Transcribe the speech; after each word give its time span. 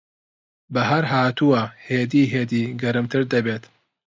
بەھار 0.73 1.03
ھاتووە. 1.11 1.61
ھێدی 1.85 2.23
ھێدی 2.33 2.63
گەرمتر 2.81 3.21
دەبێت. 3.33 3.63